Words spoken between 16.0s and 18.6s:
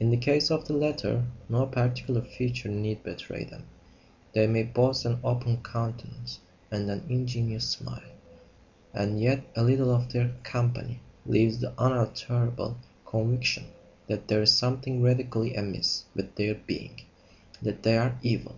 with their being: that they are evil.